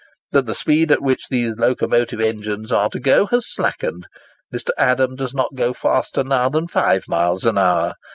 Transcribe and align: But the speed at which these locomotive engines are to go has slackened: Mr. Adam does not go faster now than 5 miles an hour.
But 0.31 0.47
the 0.47 0.55
speed 0.55 0.91
at 0.91 1.03
which 1.03 1.27
these 1.29 1.53
locomotive 1.57 2.19
engines 2.19 2.71
are 2.71 2.89
to 2.89 2.99
go 2.99 3.27
has 3.27 3.45
slackened: 3.47 4.07
Mr. 4.51 4.71
Adam 4.75 5.15
does 5.15 5.35
not 5.35 5.53
go 5.53 5.73
faster 5.73 6.23
now 6.23 6.49
than 6.49 6.67
5 6.67 7.03
miles 7.07 7.45
an 7.45 7.59
hour. 7.59 7.93